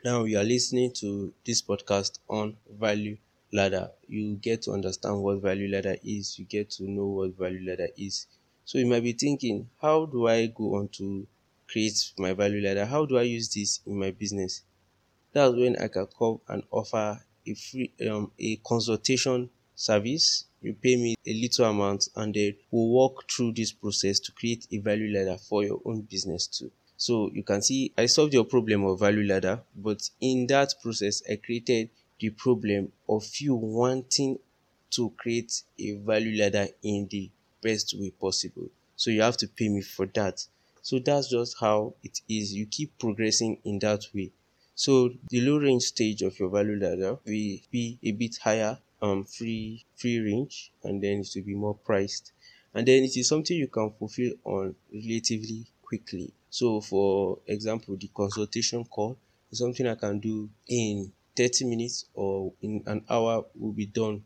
now 0.05 0.25
you 0.25 0.39
are 0.39 0.45
listening 0.45 0.93
to 0.93 1.33
this 1.45 1.63
podcast 1.63 2.19
on 2.29 2.57
value 2.71 3.17
ladder. 3.53 3.91
You 4.07 4.37
get 4.37 4.63
to 4.63 4.73
understand 4.73 5.23
what 5.23 5.41
value 5.41 5.69
ladder 5.69 5.97
is, 6.05 6.39
you 6.39 6.45
get 6.45 6.71
to 6.73 6.85
know 6.85 7.07
what 7.07 7.37
value 7.37 7.67
ladder 7.69 7.89
is. 7.97 8.27
So 8.65 8.79
you 8.79 8.87
might 8.87 9.03
be 9.03 9.13
thinking, 9.13 9.71
how 9.81 10.07
do 10.07 10.27
I 10.29 10.47
go 10.47 10.75
on 10.77 10.89
to 10.99 11.27
create 11.73 12.13
my 12.19 12.33
value 12.35 12.63
ladder? 12.63 12.85
How 12.87 13.07
do 13.07 13.19
I 13.19 13.23
use 13.23 13.49
this 13.55 13.81
in 13.87 13.99
my 13.99 14.11
business? 14.11 14.63
that's 15.33 15.55
when 15.55 15.77
I 15.77 15.89
can 15.89 16.07
come 16.19 16.41
and 16.49 16.63
offer 16.71 17.21
a 17.47 17.55
free 17.55 17.93
um 18.09 18.31
a 18.39 18.57
consultation 18.57 19.51
service 19.75 20.45
you 20.61 20.75
pay 20.75 20.97
me 20.97 21.17
a 21.27 21.33
little 21.35 21.65
amount 21.65 22.09
and 22.17 22.35
then 22.35 22.55
we'll 22.71 22.89
walk 22.89 23.29
through 23.31 23.53
this 23.53 23.73
process 23.73 24.21
to 24.21 24.33
create 24.33 24.67
a 24.71 24.79
value 24.79 25.13
ladder 25.17 25.37
for 25.39 25.65
your 25.65 25.81
own 25.85 26.03
business 26.03 26.47
too 26.47 26.71
so 26.97 27.31
you 27.33 27.43
can 27.43 27.63
see 27.63 27.93
I 27.99 28.07
solved 28.07 28.35
your 28.35 28.45
problem 28.45 28.85
of 28.85 29.01
value 29.01 29.27
ladder 29.27 29.61
but 29.75 30.09
in 30.21 30.47
that 30.49 30.75
process 30.83 31.23
I 31.29 31.37
created 31.37 31.91
the 32.21 32.31
problem 32.31 32.93
of 33.09 33.25
you 33.41 33.55
wanting 33.55 34.39
to 34.91 35.11
create 35.17 35.63
a 35.79 35.95
value 35.95 36.39
ladder 36.41 36.69
in 36.83 37.09
the 37.11 37.31
best 37.63 37.95
way 37.99 38.11
possible 38.11 38.69
so 38.95 39.11
you 39.11 39.23
have 39.23 39.37
to 39.39 39.49
pay 39.49 39.69
me 39.69 39.81
for 39.81 40.07
that 40.07 40.47
so 40.83 40.99
that's 40.99 41.29
just 41.29 41.57
how 41.61 41.95
it 42.03 42.21
is. 42.29 42.55
You 42.55 42.67
keep 42.67 42.99
progressing 42.99 43.61
in 43.65 43.79
that 43.81 44.05
way. 44.15 44.33
So 44.75 45.11
the 45.31 45.41
low 45.41 45.59
range 45.59 45.85
stage 45.85 46.23
of 46.23 46.39
your 46.39 46.51
value 46.51 46.77
ladder 46.77 47.15
will 47.25 47.59
be 47.71 47.99
a 48.03 48.13
bit 48.13 48.37
higher 48.39 48.79
um 49.01 49.25
free 49.25 49.85
free 49.97 50.19
range 50.19 50.73
and 50.85 51.03
then 51.03 51.21
it 51.21 51.29
will 51.35 51.45
be 51.45 51.55
more 51.55 51.75
priced. 51.77 52.33
And 52.75 52.87
then 52.87 53.03
it 53.05 53.17
is 53.17 53.29
something 53.29 53.57
you 53.57 53.69
can 53.69 53.91
fulfill 53.93 54.33
on 54.45 54.77
relatively 54.93 55.67
quickly. 55.83 56.33
So 56.51 56.81
for 56.81 57.39
example 57.47 57.97
the 57.97 58.09
consultation 58.09 58.85
call 58.85 59.19
is 59.51 59.59
something 59.59 59.87
i 59.87 59.95
can 59.95 60.19
do 60.19 60.51
in 60.67 61.13
30 61.37 61.65
minutes 61.67 62.07
or 62.15 62.53
in 62.61 62.83
an 62.87 63.05
hour 63.09 63.45
will 63.55 63.73
be 63.73 63.87
done 63.87 64.25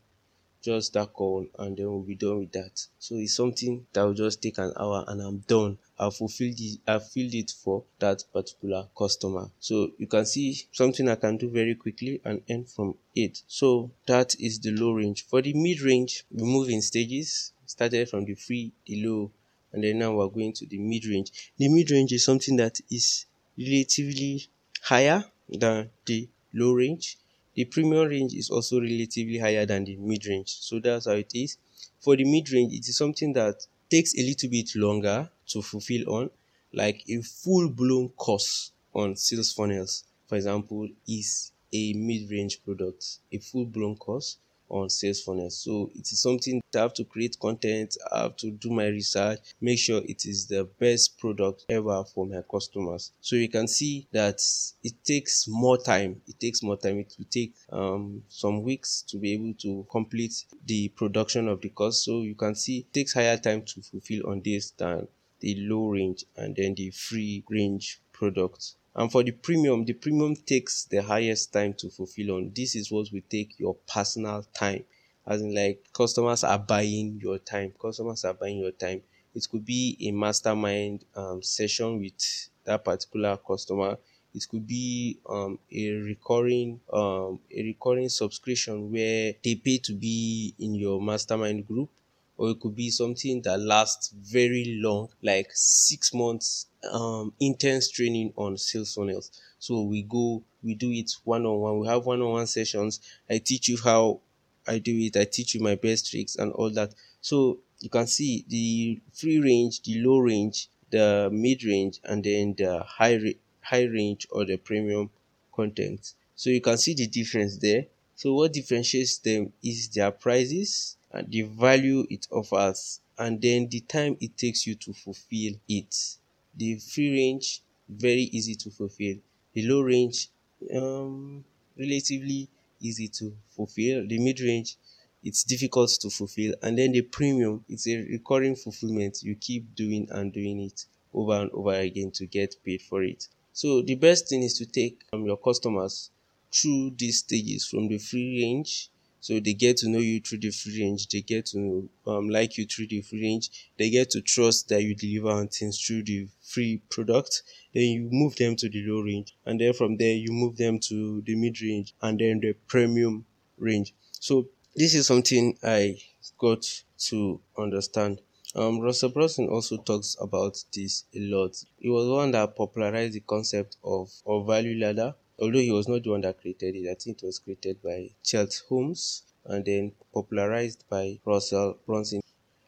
just 0.66 0.92
that 0.94 1.12
call 1.12 1.46
and 1.60 1.76
then 1.76 1.86
we'll 1.86 2.00
be 2.02 2.16
done 2.16 2.40
with 2.40 2.52
that. 2.52 2.84
So 2.98 3.14
it's 3.16 3.34
something 3.36 3.86
that 3.92 4.02
will 4.02 4.14
just 4.14 4.42
take 4.42 4.58
an 4.58 4.72
hour 4.78 5.04
and 5.06 5.20
i'm 5.22 5.38
done. 5.46 5.78
I've 5.98 6.16
fulfilled 6.16 6.56
it 6.58 6.80
i've 6.88 7.08
filled 7.08 7.34
it 7.34 7.52
for 7.52 7.84
that 8.00 8.24
particular 8.32 8.88
customer. 8.98 9.48
So 9.60 9.92
you 9.96 10.08
can 10.08 10.26
see 10.26 10.66
something 10.72 11.08
i 11.08 11.14
can 11.14 11.36
do 11.36 11.48
very 11.48 11.76
quickly 11.76 12.20
and 12.24 12.42
earn 12.50 12.64
from 12.64 12.96
it. 13.14 13.42
So 13.46 13.90
that 14.06 14.34
is 14.40 14.58
the 14.58 14.72
low 14.72 14.92
range. 14.92 15.24
For 15.26 15.40
the 15.40 15.54
mid 15.54 15.80
range 15.82 16.24
we 16.32 16.42
move 16.42 16.68
in 16.68 16.82
stages. 16.82 17.52
Started 17.64 18.08
from 18.08 18.24
the 18.24 18.34
free 18.34 18.72
the 18.86 19.04
low 19.06 19.30
and 19.72 19.84
then 19.84 19.98
now 19.98 20.12
we're 20.14 20.28
going 20.28 20.52
to 20.54 20.66
the 20.66 20.78
mid 20.78 21.06
range. 21.06 21.52
The 21.58 21.68
mid 21.68 21.90
range 21.92 22.12
is 22.12 22.24
something 22.24 22.56
that 22.56 22.80
is 22.90 23.26
relatively 23.56 24.46
higher 24.82 25.24
than 25.48 25.90
the 26.04 26.28
low 26.52 26.72
range 26.72 27.18
the 27.56 27.64
premium 27.64 28.06
range 28.08 28.34
is 28.34 28.50
also 28.50 28.80
relatively 28.80 29.38
higher 29.38 29.66
than 29.66 29.84
the 29.84 29.96
mid-range. 29.96 30.50
So 30.60 30.78
that's 30.78 31.06
how 31.06 31.12
it 31.14 31.32
is. 31.34 31.58
For 32.00 32.16
the 32.16 32.24
mid-range, 32.24 32.72
it 32.72 32.88
is 32.88 32.96
something 32.96 33.32
that 33.32 33.66
takes 33.90 34.14
a 34.16 34.22
little 34.22 34.50
bit 34.50 34.70
longer 34.76 35.30
to 35.48 35.62
fulfill 35.62 36.08
on, 36.10 36.30
like 36.72 37.02
a 37.08 37.20
full-blown 37.22 38.10
course 38.10 38.72
on 38.94 39.16
sales 39.16 39.52
funnels, 39.52 40.04
for 40.28 40.36
example, 40.36 40.88
is 41.08 41.52
a 41.72 41.92
mid-range 41.94 42.62
product, 42.64 43.18
a 43.32 43.38
full-blown 43.38 43.96
course 43.96 44.38
on 44.68 44.90
sales 44.90 45.22
funnel. 45.22 45.50
So 45.50 45.90
it 45.94 46.10
is 46.12 46.20
something 46.20 46.60
I 46.74 46.78
have 46.78 46.94
to 46.94 47.04
create 47.04 47.38
content, 47.38 47.96
I 48.12 48.22
have 48.22 48.36
to 48.36 48.50
do 48.50 48.70
my 48.70 48.86
research, 48.86 49.40
make 49.60 49.78
sure 49.78 50.02
it 50.04 50.26
is 50.26 50.46
the 50.46 50.64
best 50.78 51.18
product 51.18 51.64
ever 51.68 52.04
for 52.04 52.26
my 52.26 52.42
customers. 52.50 53.12
So 53.20 53.36
you 53.36 53.48
can 53.48 53.68
see 53.68 54.06
that 54.12 54.40
it 54.82 55.04
takes 55.04 55.46
more 55.48 55.78
time. 55.78 56.20
It 56.26 56.38
takes 56.40 56.62
more 56.62 56.76
time. 56.76 56.98
It 56.98 57.14
will 57.18 57.26
take 57.30 57.54
um, 57.72 58.22
some 58.28 58.62
weeks 58.62 59.02
to 59.08 59.18
be 59.18 59.32
able 59.34 59.54
to 59.54 59.86
complete 59.90 60.44
the 60.66 60.88
production 60.88 61.48
of 61.48 61.60
the 61.60 61.70
course. 61.70 62.04
So 62.04 62.22
you 62.22 62.34
can 62.34 62.54
see 62.54 62.78
it 62.78 62.92
takes 62.92 63.14
higher 63.14 63.36
time 63.36 63.62
to 63.62 63.82
fulfill 63.82 64.30
on 64.30 64.42
this 64.44 64.70
than 64.72 65.08
the 65.40 65.54
low 65.58 65.88
range 65.88 66.24
and 66.36 66.56
then 66.56 66.74
the 66.74 66.90
free 66.90 67.44
range 67.48 68.00
product. 68.12 68.74
And 68.98 69.12
for 69.12 69.22
the 69.22 69.32
premium, 69.32 69.84
the 69.84 69.92
premium 69.92 70.34
takes 70.34 70.84
the 70.84 71.02
highest 71.02 71.52
time 71.52 71.74
to 71.74 71.90
fulfill 71.90 72.36
on. 72.36 72.52
This 72.56 72.74
is 72.74 72.90
what 72.90 73.12
will 73.12 73.20
take 73.28 73.60
your 73.60 73.74
personal 73.86 74.42
time. 74.54 74.84
As 75.26 75.42
in 75.42 75.54
like 75.54 75.84
customers 75.92 76.42
are 76.42 76.58
buying 76.58 77.20
your 77.22 77.38
time. 77.38 77.74
Customers 77.80 78.24
are 78.24 78.32
buying 78.32 78.58
your 78.58 78.70
time. 78.70 79.02
It 79.34 79.46
could 79.50 79.66
be 79.66 79.98
a 80.00 80.12
mastermind 80.12 81.04
um, 81.14 81.42
session 81.42 82.00
with 82.00 82.48
that 82.64 82.86
particular 82.86 83.36
customer. 83.36 83.98
It 84.34 84.46
could 84.48 84.66
be 84.66 85.18
um, 85.28 85.58
a 85.70 85.90
recurring 85.90 86.80
um, 86.90 87.40
a 87.54 87.62
recurring 87.64 88.08
subscription 88.08 88.90
where 88.90 89.34
they 89.44 89.56
pay 89.56 89.76
to 89.78 89.92
be 89.92 90.54
in 90.58 90.74
your 90.74 91.02
mastermind 91.02 91.66
group 91.66 91.90
or 92.38 92.50
it 92.50 92.60
could 92.60 92.74
be 92.74 92.90
something 92.90 93.42
that 93.42 93.58
lasts 93.60 94.08
very 94.08 94.78
long, 94.82 95.08
like 95.22 95.48
six 95.52 96.12
months 96.14 96.66
um, 96.90 97.32
intense 97.40 97.90
training 97.90 98.32
on 98.36 98.56
sales 98.56 98.94
funnels. 98.94 99.30
So 99.58 99.82
we 99.82 100.02
go, 100.02 100.42
we 100.62 100.74
do 100.74 100.90
it 100.92 101.12
one 101.24 101.46
on 101.46 101.58
one. 101.60 101.78
We 101.80 101.86
have 101.88 102.04
one 102.06 102.20
on 102.22 102.30
one 102.32 102.46
sessions. 102.46 103.00
I 103.28 103.38
teach 103.38 103.68
you 103.68 103.78
how 103.82 104.20
I 104.66 104.78
do 104.78 104.96
it. 104.98 105.16
I 105.16 105.24
teach 105.24 105.54
you 105.54 105.60
my 105.60 105.74
best 105.76 106.10
tricks 106.10 106.36
and 106.36 106.52
all 106.52 106.70
that. 106.70 106.94
So 107.20 107.58
you 107.80 107.88
can 107.90 108.06
see 108.06 108.44
the 108.48 109.00
free 109.12 109.38
range, 109.40 109.82
the 109.82 109.98
low 110.00 110.18
range, 110.18 110.68
the 110.90 111.28
mid 111.32 111.64
range, 111.64 112.00
and 112.04 112.22
then 112.22 112.54
the 112.56 112.80
high 112.82 113.16
ra- 113.16 113.40
high 113.62 113.84
range 113.84 114.26
or 114.30 114.44
the 114.44 114.56
premium 114.56 115.10
content. 115.52 116.14
So 116.34 116.50
you 116.50 116.60
can 116.60 116.78
see 116.78 116.94
the 116.94 117.06
difference 117.06 117.56
there. 117.58 117.86
So 118.14 118.34
what 118.34 118.52
differentiates 118.52 119.18
them 119.18 119.52
is 119.62 119.88
their 119.88 120.10
prices 120.10 120.95
and 121.16 121.30
the 121.30 121.42
value 121.42 122.06
it 122.10 122.26
offers 122.30 123.00
and 123.18 123.40
then 123.40 123.68
the 123.68 123.80
time 123.80 124.16
it 124.20 124.36
takes 124.36 124.66
you 124.66 124.74
to 124.74 124.92
fulfill 124.92 125.54
it. 125.68 126.16
The 126.54 126.78
free 126.78 127.10
range 127.12 127.62
very 127.88 128.22
easy 128.38 128.54
to 128.56 128.70
fulfill. 128.70 129.16
The 129.54 129.62
low 129.62 129.80
range 129.82 130.28
um 130.74 131.44
relatively 131.78 132.48
easy 132.80 133.08
to 133.08 133.36
fulfill. 133.48 134.06
The 134.06 134.18
mid 134.18 134.40
range 134.40 134.76
it's 135.22 135.42
difficult 135.44 135.90
to 136.00 136.10
fulfill 136.10 136.54
and 136.62 136.78
then 136.78 136.92
the 136.92 137.02
premium 137.02 137.64
it's 137.68 137.86
a 137.88 137.96
recurring 137.96 138.54
fulfillment 138.54 139.22
you 139.22 139.34
keep 139.34 139.74
doing 139.74 140.06
and 140.10 140.32
doing 140.32 140.60
it 140.60 140.86
over 141.12 141.32
and 141.42 141.50
over 141.52 141.74
again 141.74 142.10
to 142.12 142.26
get 142.26 142.54
paid 142.64 142.80
for 142.82 143.02
it 143.02 143.26
so 143.52 143.82
the 143.82 143.94
best 143.96 144.28
thing 144.28 144.42
is 144.42 144.56
to 144.58 144.66
take 144.66 145.02
um, 145.12 145.24
your 145.24 145.36
customers 145.38 146.10
through 146.52 146.90
these 146.96 147.18
stages 147.20 147.66
from 147.66 147.88
the 147.88 147.98
free 147.98 148.42
range 148.42 148.90
so 149.26 149.40
they 149.40 149.54
get 149.54 149.76
to 149.78 149.88
know 149.88 149.98
you 149.98 150.20
through 150.20 150.38
the 150.38 150.50
free 150.50 150.82
range 150.82 151.08
they 151.08 151.20
get 151.20 151.46
to 151.46 151.88
um, 152.06 152.28
like 152.28 152.56
you 152.56 152.64
through 152.64 152.86
the 152.86 153.00
free 153.00 153.22
range 153.22 153.70
they 153.76 153.90
get 153.90 154.08
to 154.10 154.20
trust 154.20 154.68
that 154.68 154.82
you 154.84 154.94
deliver 154.94 155.30
on 155.30 155.48
things 155.48 155.80
through 155.80 156.04
the 156.04 156.28
free 156.46 156.80
product. 156.90 157.42
Then 157.74 157.82
you 157.82 158.08
move 158.10 158.36
them 158.36 158.54
to 158.56 158.68
the 158.68 158.84
low 158.86 159.00
range 159.00 159.34
and 159.44 159.60
then 159.60 159.72
from 159.72 159.96
there 159.96 160.14
you 160.14 160.30
move 160.30 160.56
them 160.56 160.78
to 160.88 161.22
the 161.22 161.34
mid 161.34 161.60
range 161.60 161.92
and 162.00 162.18
then 162.18 162.40
the 162.40 162.54
premium 162.68 163.26
range. 163.58 163.94
So 164.12 164.46
this 164.74 164.94
is 164.94 165.06
something 165.06 165.58
i 165.62 165.98
got 166.38 166.64
to 167.08 167.40
understand. 167.58 168.20
Um, 168.54 168.80
Russell 168.80 169.10
Brunson 169.10 169.48
also 169.48 169.76
talks 169.78 170.16
about 170.20 170.56
this 170.72 171.04
a 171.14 171.18
lot. 171.18 171.56
He 171.78 171.88
was 171.90 172.08
one 172.08 172.30
that 172.30 172.56
popularized 172.56 173.14
the 173.14 173.20
concept 173.20 173.76
of, 173.84 174.10
of 174.24 174.46
value 174.46 174.78
ladder 174.78 175.14
although 175.38 175.60
he 175.60 175.70
was 175.70 175.88
not 175.88 176.02
the 176.02 176.10
one 176.10 176.22
that 176.22 176.40
created 176.40 176.76
it, 176.76 176.90
I 176.90 176.94
think 176.94 177.22
it 177.22 177.26
was 177.26 177.38
created 177.38 177.82
by 177.82 178.10
Chet 178.22 178.62
Holmes 178.68 179.22
and 179.44 179.64
then 179.64 179.92
popularized 180.12 180.84
by 180.88 181.18
Russell 181.24 181.78
Brunson. 181.86 182.20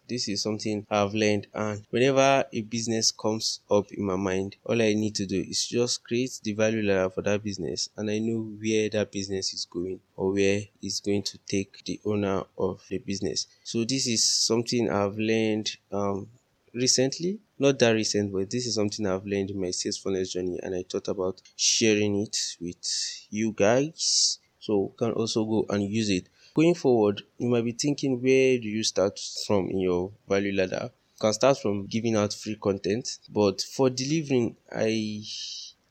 This 0.08 0.28
is 0.28 0.42
something 0.42 0.86
I've 0.90 1.12
learned, 1.12 1.48
and 1.52 1.86
whenever 1.90 2.46
a 2.50 2.60
business 2.62 3.10
comes 3.10 3.60
up 3.70 3.92
in 3.92 4.04
my 4.04 4.16
mind, 4.16 4.56
all 4.64 4.80
I 4.80 4.94
need 4.94 5.14
to 5.16 5.26
do 5.26 5.38
is 5.38 5.66
just 5.66 6.02
create 6.02 6.40
the 6.42 6.54
value 6.54 6.82
ladder 6.82 7.10
for 7.10 7.20
that 7.22 7.42
business, 7.42 7.90
and 7.94 8.10
I 8.10 8.18
know 8.18 8.40
where 8.40 8.88
that 8.88 9.12
business 9.12 9.52
is 9.52 9.66
going 9.66 10.00
or 10.16 10.32
where 10.32 10.62
it's 10.80 11.00
going 11.00 11.24
to 11.24 11.38
take 11.46 11.84
the 11.84 12.00
owner 12.06 12.44
of 12.56 12.82
the 12.88 12.98
business. 12.98 13.48
So, 13.64 13.84
this 13.84 14.06
is 14.06 14.24
something 14.28 14.88
I've 14.88 15.18
learned 15.18 15.76
um, 15.92 16.28
recently 16.72 17.40
not 17.58 17.78
that 17.78 17.90
recent 17.92 18.32
but 18.32 18.50
this 18.50 18.66
is 18.66 18.74
something 18.74 19.06
i've 19.06 19.26
learned 19.26 19.50
in 19.50 19.60
my 19.60 19.70
sales 19.70 19.98
funnels 19.98 20.32
journey 20.32 20.58
and 20.62 20.74
i 20.74 20.82
thought 20.88 21.08
about 21.08 21.40
sharing 21.56 22.20
it 22.20 22.36
with 22.60 23.26
you 23.30 23.52
guys 23.52 24.38
so 24.60 24.72
you 24.82 24.94
can 24.98 25.12
also 25.12 25.44
go 25.44 25.66
and 25.70 25.82
use 25.84 26.10
it 26.10 26.28
going 26.54 26.74
forward 26.74 27.22
you 27.38 27.48
might 27.48 27.64
be 27.64 27.72
thinking 27.72 28.20
where 28.22 28.58
do 28.58 28.68
you 28.68 28.82
start 28.82 29.18
from 29.46 29.68
in 29.70 29.78
your 29.78 30.10
value 30.28 30.52
ladder 30.54 30.90
you 30.92 31.20
can 31.20 31.32
start 31.32 31.58
from 31.58 31.86
giving 31.86 32.14
out 32.16 32.32
free 32.32 32.56
content 32.56 33.18
but 33.30 33.60
for 33.62 33.90
delivering 33.90 34.56
i 34.72 35.24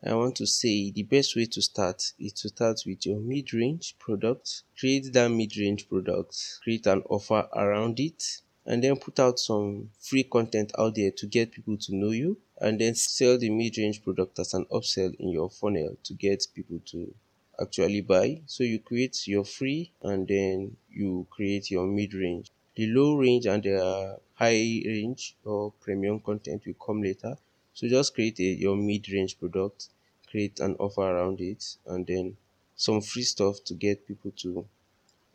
I 0.05 0.13
want 0.13 0.36
to 0.38 0.45
say 0.45 0.91
the 0.91 1.03
best 1.03 1.36
way 1.36 1.45
to 1.45 1.62
start 1.62 2.13
is 2.19 2.33
to 2.33 2.50
start 2.50 2.81
with 2.86 3.05
your 3.05 3.19
mid-range 3.19 3.95
product. 3.97 4.63
Create 4.79 5.12
that 5.13 5.27
mid-range 5.29 5.89
product. 5.89 6.59
Create 6.63 6.86
an 6.86 7.01
offer 7.09 7.50
around 7.53 8.00
it 8.00 8.41
and 8.67 8.83
then 8.83 8.97
put 8.97 9.19
out 9.19 9.39
some 9.39 9.89
free 10.00 10.24
content 10.24 10.71
out 10.77 10.93
there 10.95 11.12
to 11.12 11.25
get 11.25 11.51
people 11.51 11.77
to 11.77 11.95
know 11.95 12.12
you 12.12 12.38
and 12.62 12.79
then 12.79 12.93
sell 12.93 13.38
the 13.38 13.50
mid-range 13.50 14.03
product 14.03 14.38
as 14.39 14.53
an 14.53 14.65
upsell 14.65 15.15
in 15.15 15.29
your 15.29 15.50
funnel 15.50 15.97
to 16.03 16.13
get 16.13 16.45
people 16.53 16.79
to 16.86 17.13
actually 17.59 18.01
buy. 18.01 18.41
So 18.45 18.63
you 18.63 18.79
create 18.79 19.27
your 19.27 19.45
free 19.45 19.91
and 20.03 20.27
then 20.27 20.77
you 20.91 21.25
create 21.31 21.71
your 21.71 21.88
mid-range. 21.88 22.51
The 22.75 22.88
low 22.88 23.15
range 23.15 23.47
and 23.47 23.63
the 23.63 24.19
high 24.36 24.83
range 24.86 25.36
or 25.43 25.71
premium 25.79 26.19
content 26.19 26.63
will 26.67 26.75
come 26.75 27.01
later. 27.01 27.36
So 27.74 27.88
just 27.88 28.13
create 28.13 28.39
a, 28.39 28.43
your 28.43 28.75
mid-range 28.75 29.39
product 29.39 29.88
create 30.29 30.59
an 30.59 30.75
offer 30.79 31.01
around 31.01 31.39
it 31.41 31.63
and 31.88 32.05
then 32.05 32.38
some 32.75 33.01
free 33.01 33.24
stuff 33.24 33.63
to 33.63 33.74
get 33.74 34.07
people 34.07 34.31
to 34.31 34.65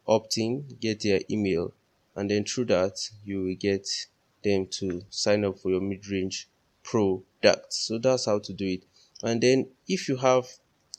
opt 0.07 0.39
in, 0.39 0.65
get 0.81 1.01
their 1.01 1.21
email, 1.31 1.73
and 2.16 2.31
then 2.31 2.45
through 2.45 2.66
that 2.66 2.99
you 3.25 3.42
will 3.42 3.54
get 3.54 3.88
them 4.45 4.66
to 4.66 5.02
sign 5.11 5.45
up 5.45 5.59
for 5.59 5.71
your 5.71 5.81
mid-range 5.81 6.49
product. 6.83 7.73
So 7.73 7.99
that's 7.99 8.26
how 8.26 8.38
to 8.40 8.52
do 8.52 8.66
it. 8.66 8.85
And 9.23 9.40
then 9.40 9.69
if 9.88 10.09
you 10.09 10.16
have 10.16 10.47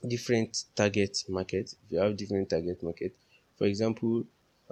different 0.08 0.64
target 0.76 1.24
market, 1.28 1.76
if 1.86 1.92
you 1.92 2.00
have 2.00 2.18
different 2.18 2.50
target 2.50 2.82
market, 2.82 3.14
for 3.58 3.66
example, 3.66 4.24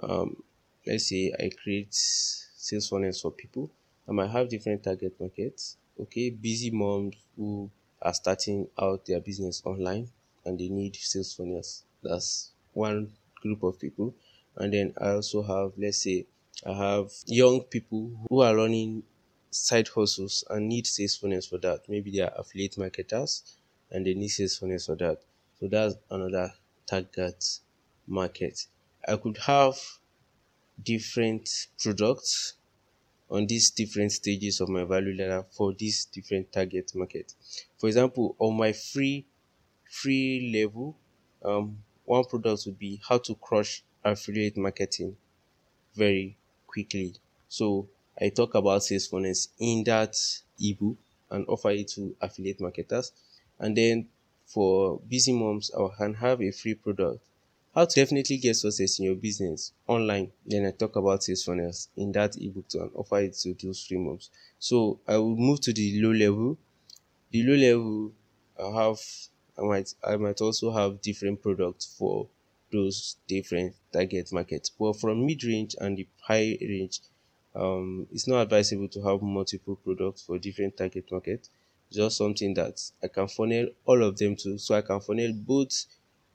um, 0.02 0.42
let's 0.86 1.08
say 1.08 1.32
I 1.38 1.50
create 1.62 1.88
sales 1.92 2.88
funnels 2.88 3.20
for 3.20 3.30
people, 3.30 3.70
I 4.08 4.12
might 4.12 4.30
have 4.30 4.48
different 4.48 4.82
target 4.82 5.14
markets. 5.20 5.76
Okay, 6.00 6.30
busy 6.30 6.70
moms 6.70 7.16
who 7.36 7.70
are 8.00 8.14
starting 8.14 8.66
out 8.80 9.04
their 9.06 9.20
business 9.20 9.62
online 9.64 10.08
and 10.44 10.58
they 10.58 10.68
need 10.68 10.96
sales 10.96 11.34
funnels. 11.34 11.84
That's 12.02 12.50
one 12.72 13.12
group 13.40 13.62
of 13.62 13.78
people. 13.78 14.14
And 14.56 14.72
then 14.72 14.94
I 15.00 15.10
also 15.10 15.42
have, 15.42 15.72
let's 15.78 15.98
say, 15.98 16.26
I 16.66 16.72
have 16.74 17.12
young 17.26 17.62
people 17.64 18.10
who 18.28 18.40
are 18.40 18.56
running 18.56 19.04
side 19.50 19.88
hustles 19.88 20.44
and 20.50 20.68
need 20.68 20.86
sales 20.86 21.16
funnels 21.16 21.46
for 21.46 21.58
that. 21.58 21.88
Maybe 21.88 22.10
they 22.10 22.20
are 22.20 22.32
affiliate 22.36 22.78
marketers 22.78 23.58
and 23.90 24.06
they 24.06 24.14
need 24.14 24.28
sales 24.28 24.58
funnels 24.58 24.86
for 24.86 24.96
that. 24.96 25.22
So 25.60 25.68
that's 25.68 25.96
another 26.10 26.52
target 26.86 27.60
market. 28.06 28.66
I 29.06 29.16
could 29.16 29.38
have 29.38 29.76
different 30.82 31.68
products 31.78 32.54
on 33.30 33.46
these 33.46 33.70
different 33.70 34.12
stages 34.12 34.60
of 34.60 34.68
my 34.70 34.84
value 34.84 35.14
ladder 35.16 35.46
for 35.52 35.74
this 35.74 36.06
different 36.06 36.52
target 36.52 36.92
market. 36.94 37.34
For 37.78 37.88
example, 37.88 38.36
on 38.38 38.56
my 38.56 38.72
free 38.72 39.26
free 39.90 40.52
level, 40.54 40.96
um, 41.44 41.82
one 42.04 42.24
product 42.24 42.64
would 42.66 42.78
be 42.78 43.00
how 43.08 43.18
to 43.18 43.34
crush 43.36 43.84
affiliate 44.04 44.56
marketing 44.58 45.16
very 45.94 46.36
quickly. 46.72 47.14
So 47.48 47.88
I 48.20 48.28
talk 48.30 48.54
about 48.54 48.82
sales 48.84 49.06
funnels 49.06 49.48
in 49.58 49.84
that 49.84 50.16
ebook 50.60 50.96
and 51.30 51.46
offer 51.48 51.70
it 51.70 51.88
to 51.88 52.16
affiliate 52.20 52.60
marketers. 52.60 53.12
And 53.58 53.76
then 53.76 54.08
for 54.46 54.98
busy 55.00 55.32
moms, 55.32 55.70
I 55.72 55.88
can 55.96 56.14
have 56.14 56.42
a 56.42 56.50
free 56.50 56.74
product. 56.74 57.20
How 57.74 57.86
to 57.86 57.94
definitely 58.00 58.36
get 58.36 58.54
success 58.56 58.98
in 58.98 59.06
your 59.06 59.14
business 59.14 59.72
online. 59.86 60.32
Then 60.44 60.66
I 60.66 60.72
talk 60.72 60.96
about 60.96 61.22
sales 61.24 61.44
funnels 61.44 61.88
in 61.96 62.12
that 62.12 62.36
ebook 62.40 62.68
to 62.68 62.82
and 62.82 62.90
offer 62.94 63.20
it 63.20 63.34
to 63.34 63.54
those 63.54 63.84
free 63.86 63.96
moms. 63.98 64.30
So 64.58 65.00
I 65.08 65.16
will 65.16 65.36
move 65.36 65.60
to 65.62 65.72
the 65.72 66.00
low 66.02 66.12
level. 66.12 66.58
The 67.32 67.42
low 67.42 67.56
level, 67.56 68.12
I 68.58 68.84
have 68.84 69.00
I 69.58 69.62
might 69.62 69.94
I 70.04 70.16
might 70.16 70.40
also 70.40 70.70
have 70.72 71.00
different 71.00 71.42
products 71.42 71.86
for 71.98 72.28
those 72.72 73.16
different 73.28 73.74
target 73.92 74.32
markets. 74.32 74.70
But 74.70 74.94
from 74.94 75.26
mid 75.26 75.44
range 75.44 75.76
and 75.80 75.96
the 75.96 76.06
high 76.20 76.56
range, 76.60 77.00
um, 77.54 78.06
it's 78.10 78.26
not 78.26 78.42
advisable 78.42 78.88
to 78.88 79.02
have 79.02 79.22
multiple 79.22 79.76
products 79.76 80.22
for 80.22 80.38
different 80.38 80.76
target 80.76 81.10
markets. 81.10 81.50
Just 81.90 82.16
something 82.16 82.54
that 82.54 82.80
I 83.02 83.08
can 83.08 83.28
funnel 83.28 83.68
all 83.84 84.02
of 84.02 84.16
them 84.16 84.34
to, 84.36 84.58
so 84.58 84.74
I 84.74 84.80
can 84.80 85.00
funnel 85.00 85.32
both 85.34 85.84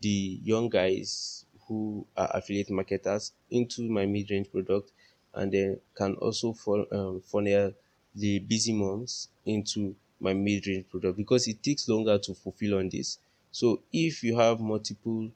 the 0.01 0.39
young 0.43 0.69
guys 0.69 1.45
who 1.67 2.05
are 2.15 2.29
affiliate 2.33 2.69
marketers 2.69 3.33
into 3.49 3.89
my 3.89 4.05
mid 4.05 4.29
range 4.29 4.51
product, 4.51 4.91
and 5.33 5.51
then 5.51 5.79
can 5.95 6.13
also 6.15 6.55
um, 6.91 7.21
funnel 7.21 7.73
the 8.15 8.39
busy 8.39 8.73
moms 8.73 9.29
into 9.45 9.95
my 10.19 10.33
mid 10.33 10.65
range 10.67 10.85
product 10.89 11.17
because 11.17 11.47
it 11.47 11.61
takes 11.63 11.89
longer 11.89 12.17
to 12.19 12.33
fulfill 12.33 12.77
on 12.77 12.89
this. 12.89 13.17
So 13.51 13.81
if 13.91 14.23
you 14.23 14.37
have 14.37 14.59
multiple 14.59 15.31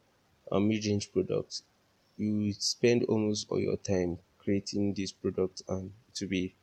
uh, 0.52 0.60
mid 0.60 0.86
range 0.86 1.12
products, 1.12 1.64
you 2.18 2.54
spend 2.54 3.04
almost 3.06 3.48
all 3.50 3.60
your 3.60 3.78
time 3.78 4.20
creating 4.38 4.94
this 4.94 5.12
product 5.12 5.62
and 5.70 5.92
it 6.10 6.22
will 6.22 6.30
be 6.30 6.56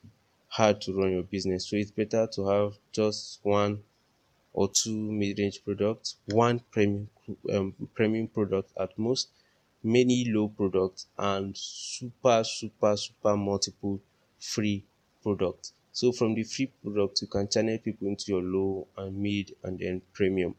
hard 0.48 0.80
to 0.82 0.92
run 0.92 1.12
your 1.12 1.22
business. 1.22 1.68
So 1.68 1.76
it's 1.76 1.90
better 1.90 2.26
to 2.34 2.46
have 2.48 2.78
just 2.92 3.40
one 3.42 3.82
or 4.52 4.68
two 4.68 4.96
mid-range 5.12 5.64
products, 5.64 6.16
one 6.26 6.60
premium 6.70 7.08
um, 7.52 7.74
premium 7.94 8.28
product 8.28 8.72
at 8.78 8.98
most, 8.98 9.28
many 9.82 10.24
low 10.28 10.48
products, 10.48 11.06
and 11.18 11.56
super 11.56 12.42
super 12.44 12.96
super 12.96 13.36
multiple 13.36 14.00
free 14.40 14.84
products. 15.22 15.72
So 15.92 16.12
from 16.12 16.34
the 16.34 16.44
free 16.44 16.72
product, 16.82 17.22
you 17.22 17.28
can 17.28 17.48
channel 17.48 17.78
people 17.78 18.08
into 18.08 18.32
your 18.32 18.42
low 18.42 18.88
and 18.96 19.16
mid 19.16 19.54
and 19.62 19.78
then 19.78 20.02
premium. 20.12 20.54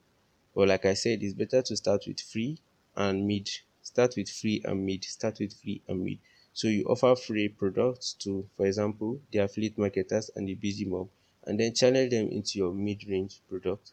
But 0.56 0.68
like 0.68 0.86
I 0.86 0.94
said, 0.94 1.24
it's 1.24 1.34
better 1.34 1.62
to 1.62 1.76
start 1.76 2.04
with 2.08 2.20
free 2.22 2.60
and 3.00 3.26
mid. 3.26 3.50
Start 3.82 4.14
with 4.16 4.30
free 4.30 4.62
and 4.64 4.86
mid. 4.86 5.04
Start 5.04 5.40
with 5.40 5.60
free 5.60 5.82
and 5.88 6.04
mid. 6.04 6.20
So 6.54 6.68
you 6.68 6.84
offer 6.84 7.16
free 7.16 7.48
products 7.48 8.14
to, 8.20 8.48
for 8.56 8.68
example, 8.68 9.20
the 9.32 9.40
affiliate 9.40 9.80
marketers 9.80 10.30
and 10.36 10.48
the 10.48 10.54
busy 10.54 10.86
mob 10.86 11.10
and 11.46 11.60
then 11.60 11.74
channel 11.74 12.08
them 12.08 12.30
into 12.30 12.60
your 12.60 12.74
mid-range 12.74 13.42
product. 13.50 13.92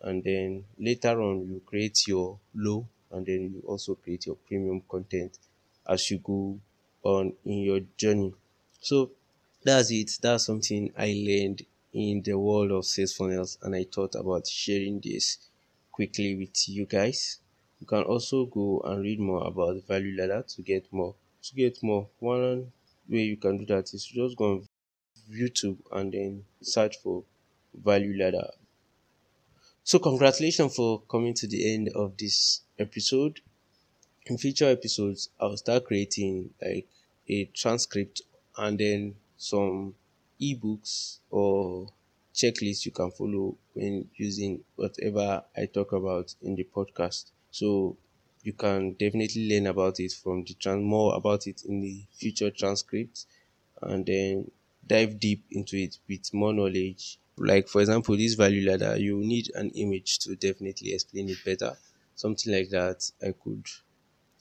And 0.00 0.22
then 0.24 0.64
later 0.78 1.20
on, 1.20 1.46
you 1.48 1.62
create 1.64 2.06
your 2.08 2.38
low, 2.54 2.86
and 3.12 3.24
then 3.24 3.52
you 3.54 3.62
also 3.66 3.94
create 3.94 4.26
your 4.26 4.36
premium 4.36 4.82
content 4.88 5.38
as 5.88 6.10
you 6.10 6.18
go 6.18 6.58
on 7.02 7.32
in 7.44 7.58
your 7.58 7.80
journey. 7.96 8.34
So 8.80 9.10
that's 9.62 9.90
it. 9.90 10.18
That's 10.20 10.46
something 10.46 10.92
I 10.96 11.14
learned 11.26 11.62
in 11.92 12.22
the 12.22 12.38
world 12.38 12.72
of 12.72 12.84
sales 12.84 13.12
funnels, 13.12 13.58
and 13.62 13.74
I 13.74 13.84
thought 13.84 14.14
about 14.14 14.46
sharing 14.46 15.00
this 15.00 15.38
quickly 15.92 16.36
with 16.36 16.68
you 16.68 16.86
guys. 16.86 17.38
You 17.80 17.86
can 17.86 18.02
also 18.02 18.46
go 18.46 18.80
and 18.84 19.02
read 19.02 19.20
more 19.20 19.46
about 19.46 19.86
value 19.86 20.16
ladder 20.16 20.44
to 20.46 20.62
get 20.62 20.92
more 20.92 21.14
to 21.42 21.54
get 21.54 21.82
more, 21.82 22.08
one 22.18 22.72
way 23.08 23.22
you 23.22 23.36
can 23.36 23.58
do 23.58 23.66
that 23.66 23.92
is 23.94 24.04
just 24.04 24.36
go 24.36 24.52
on 24.52 24.66
YouTube 25.30 25.78
and 25.92 26.12
then 26.12 26.44
search 26.62 26.98
for 26.98 27.24
value 27.74 28.18
ladder. 28.18 28.50
So 29.84 29.98
congratulations 29.98 30.74
for 30.74 31.00
coming 31.02 31.34
to 31.34 31.46
the 31.46 31.74
end 31.74 31.90
of 31.94 32.16
this 32.16 32.62
episode. 32.78 33.40
In 34.26 34.36
future 34.36 34.66
episodes, 34.68 35.30
I'll 35.40 35.56
start 35.56 35.86
creating 35.86 36.50
like 36.60 36.86
a 37.28 37.44
transcript 37.46 38.22
and 38.56 38.78
then 38.78 39.14
some 39.36 39.94
ebooks 40.40 41.18
or 41.30 41.88
checklists 42.34 42.84
you 42.84 42.92
can 42.92 43.10
follow 43.10 43.56
when 43.72 44.08
using 44.16 44.60
whatever 44.76 45.42
I 45.56 45.66
talk 45.66 45.92
about 45.92 46.34
in 46.42 46.54
the 46.54 46.64
podcast. 46.64 47.30
So 47.50 47.96
you 48.42 48.52
can 48.54 48.94
definitely 48.94 49.48
learn 49.48 49.66
about 49.66 50.00
it 50.00 50.12
from 50.12 50.44
the 50.44 50.54
trans 50.54 50.84
more 50.84 51.14
about 51.14 51.46
it 51.46 51.64
in 51.64 51.80
the 51.80 52.04
future 52.12 52.50
transcripts 52.50 53.26
and 53.82 54.06
then 54.06 54.50
dive 54.86 55.18
deep 55.20 55.44
into 55.50 55.76
it 55.76 55.98
with 56.08 56.32
more 56.34 56.52
knowledge. 56.52 57.18
Like 57.36 57.68
for 57.68 57.80
example 57.80 58.16
this 58.16 58.34
value 58.34 58.68
ladder 58.68 58.96
you 58.98 59.18
need 59.18 59.50
an 59.54 59.70
image 59.70 60.18
to 60.20 60.36
definitely 60.36 60.92
explain 60.94 61.28
it 61.28 61.44
better. 61.44 61.76
Something 62.14 62.52
like 62.52 62.70
that 62.70 63.10
i 63.22 63.32
could 63.32 63.66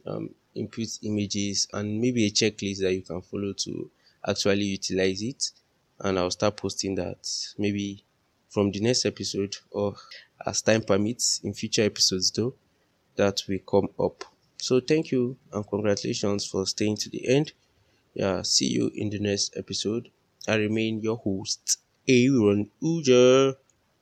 um, 0.05 0.33
input 0.55 0.87
images 1.03 1.67
and 1.73 1.99
maybe 2.01 2.25
a 2.25 2.31
checklist 2.31 2.81
that 2.81 2.93
you 2.93 3.01
can 3.01 3.21
follow 3.21 3.53
to 3.53 3.91
actually 4.27 4.63
utilize 4.65 5.21
it. 5.21 5.51
And 5.99 6.19
i'll 6.19 6.31
start 6.31 6.57
posting 6.57 6.95
that 6.95 7.27
maybe 7.57 8.03
from 8.49 8.71
the 8.71 8.79
next 8.79 9.05
episode 9.05 9.55
or 9.71 9.95
as 10.45 10.61
time 10.61 10.83
permits 10.83 11.39
in 11.43 11.53
future 11.53 11.83
episodes 11.83 12.31
though 12.31 12.53
that 13.17 13.43
will 13.47 13.59
come 13.59 13.89
up. 13.99 14.23
So 14.57 14.79
thank 14.79 15.11
you 15.11 15.37
and 15.53 15.67
congratulations 15.67 16.45
for 16.45 16.65
staying 16.65 16.97
to 16.97 17.09
the 17.09 17.27
end. 17.27 17.53
Yeah, 18.13 18.41
see 18.43 18.67
you 18.67 18.91
in 18.95 19.09
the 19.09 19.19
next 19.19 19.55
episode. 19.57 20.09
I 20.47 20.55
remain 20.55 21.01
your 21.01 21.17
host, 21.17 21.79
Aaron 22.07 22.69
Uja. 22.81 23.55